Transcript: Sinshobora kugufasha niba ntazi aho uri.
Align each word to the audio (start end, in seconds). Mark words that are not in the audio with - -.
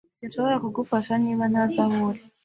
Sinshobora 0.17 0.61
kugufasha 0.63 1.13
niba 1.23 1.43
ntazi 1.51 1.77
aho 1.83 1.95
uri. 2.09 2.21